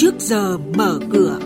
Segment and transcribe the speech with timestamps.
[0.00, 1.38] trước giờ mở cửa.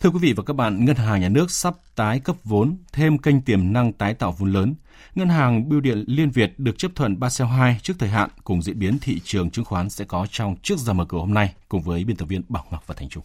[0.00, 3.18] Thưa quý vị và các bạn, Ngân hàng Nhà nước sắp tái cấp vốn, thêm
[3.18, 4.74] kênh tiềm năng tái tạo vốn lớn.
[5.14, 8.62] Ngân hàng Bưu điện Liên Việt được chấp thuận Basel 2 trước thời hạn cùng
[8.62, 11.54] diễn biến thị trường chứng khoán sẽ có trong trước giờ mở cửa hôm nay
[11.68, 13.24] cùng với biên tập viên Bảo Ngọc và Thành Trung.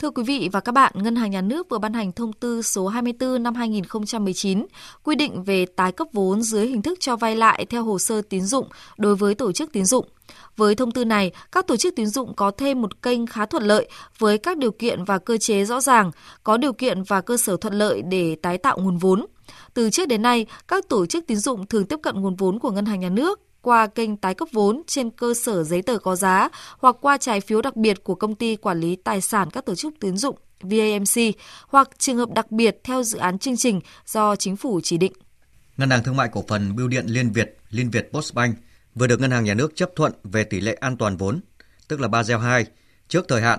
[0.00, 2.62] Thưa quý vị và các bạn, Ngân hàng Nhà nước vừa ban hành thông tư
[2.62, 4.66] số 24 năm 2019
[5.02, 8.22] quy định về tái cấp vốn dưới hình thức cho vay lại theo hồ sơ
[8.22, 10.08] tín dụng đối với tổ chức tín dụng.
[10.56, 13.62] Với thông tư này, các tổ chức tín dụng có thêm một kênh khá thuận
[13.62, 16.10] lợi với các điều kiện và cơ chế rõ ràng,
[16.44, 19.26] có điều kiện và cơ sở thuận lợi để tái tạo nguồn vốn.
[19.74, 22.70] Từ trước đến nay, các tổ chức tín dụng thường tiếp cận nguồn vốn của
[22.70, 26.16] ngân hàng nhà nước qua kênh tái cấp vốn trên cơ sở giấy tờ có
[26.16, 29.66] giá hoặc qua trái phiếu đặc biệt của công ty quản lý tài sản các
[29.66, 31.34] tổ chức tín dụng VAMC
[31.66, 35.12] hoặc trường hợp đặc biệt theo dự án chương trình do chính phủ chỉ định.
[35.76, 38.56] Ngân hàng Thương mại Cổ phần Bưu điện Liên Việt, Liên Việt Postbank
[38.94, 41.40] vừa được Ngân hàng Nhà nước chấp thuận về tỷ lệ an toàn vốn,
[41.88, 42.66] tức là Basel 2,
[43.08, 43.58] trước thời hạn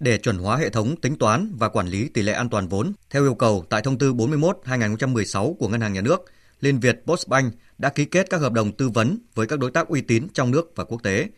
[0.00, 2.92] để chuẩn hóa hệ thống tính toán và quản lý tỷ lệ an toàn vốn
[3.10, 6.24] theo yêu cầu tại thông tư 41/2016 của Ngân hàng Nhà nước,
[6.60, 9.88] Liên Việt Postbank đã ký kết các hợp đồng tư vấn với các đối tác
[9.88, 11.28] uy tín trong nước và quốc tế.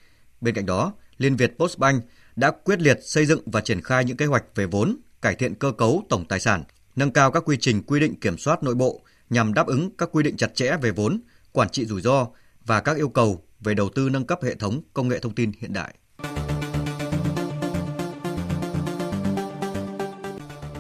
[0.40, 2.04] Bên cạnh đó, Liên Việt Postbank
[2.36, 5.54] đã quyết liệt xây dựng và triển khai những kế hoạch về vốn, cải thiện
[5.54, 6.64] cơ cấu tổng tài sản,
[6.96, 10.08] nâng cao các quy trình quy định kiểm soát nội bộ nhằm đáp ứng các
[10.12, 11.20] quy định chặt chẽ về vốn,
[11.52, 12.26] quản trị rủi ro
[12.66, 15.52] và các yêu cầu về đầu tư nâng cấp hệ thống công nghệ thông tin
[15.58, 15.94] hiện đại.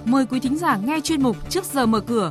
[0.04, 2.30] Mời quý thính giả nghe chuyên mục Trước giờ mở cửa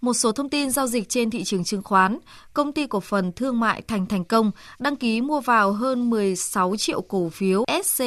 [0.00, 2.18] Một số thông tin giao dịch trên thị trường chứng khoán,
[2.54, 6.76] công ty cổ phần thương mại Thành Thành Công đăng ký mua vào hơn 16
[6.76, 8.04] triệu cổ phiếu SCR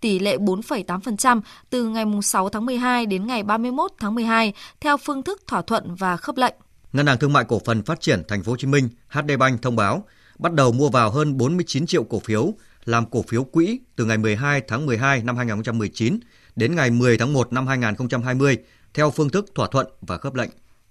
[0.00, 5.22] tỷ lệ 4,8% từ ngày 6 tháng 12 đến ngày 31 tháng 12 theo phương
[5.22, 6.54] thức thỏa thuận và khớp lệnh.
[6.92, 9.62] Ngân hàng Thương mại Cổ phần Phát triển Thành phố Hồ Chí Minh HD Bank
[9.62, 10.04] thông báo
[10.38, 12.54] bắt đầu mua vào hơn 49 triệu cổ phiếu
[12.84, 16.18] làm cổ phiếu quỹ từ ngày 12 tháng 12 năm 2019
[16.56, 18.58] đến ngày 10 tháng 1 năm 2020
[18.94, 20.50] theo phương thức thỏa thuận và khớp lệnh.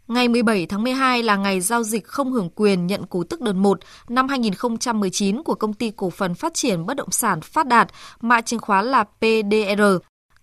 [0.10, 3.54] Ngày 17 tháng 12 là ngày giao dịch không hưởng quyền nhận cổ tức đợt
[3.54, 7.88] 1 năm 2019 của công ty cổ phần phát triển bất động sản Phát Đạt,
[8.22, 9.82] mã chứng khoán là PDR.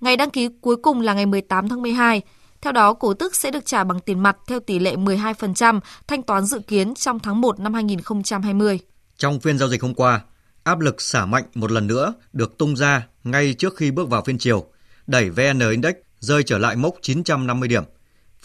[0.00, 2.22] Ngày đăng ký cuối cùng là ngày 18 tháng 12.
[2.60, 6.22] Theo đó, cổ tức sẽ được trả bằng tiền mặt theo tỷ lệ 12%, thanh
[6.22, 8.78] toán dự kiến trong tháng 1 năm 2020.
[9.16, 10.20] Trong phiên giao dịch hôm qua,
[10.64, 14.22] áp lực xả mạnh một lần nữa được tung ra ngay trước khi bước vào
[14.22, 14.66] phiên chiều,
[15.06, 17.82] đẩy VN Index rơi trở lại mốc 950 điểm.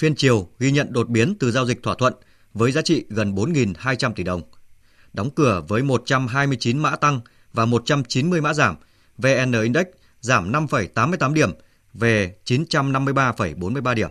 [0.01, 2.13] Phiên chiều ghi nhận đột biến từ giao dịch thỏa thuận
[2.53, 4.41] với giá trị gần 4.200 tỷ đồng.
[5.13, 7.19] Đóng cửa với 129 mã tăng
[7.53, 8.75] và 190 mã giảm,
[9.17, 9.85] VN Index
[10.21, 11.51] giảm 5,88 điểm
[11.93, 14.09] về 953,43 điểm.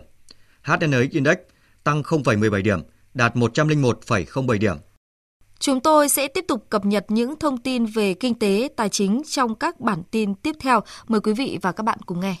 [0.61, 1.37] HNX Index
[1.83, 2.79] tăng 0,17 điểm,
[3.13, 4.77] đạt 101,07 điểm.
[5.59, 9.21] Chúng tôi sẽ tiếp tục cập nhật những thông tin về kinh tế, tài chính
[9.29, 10.81] trong các bản tin tiếp theo.
[11.07, 12.35] Mời quý vị và các bạn cùng nghe.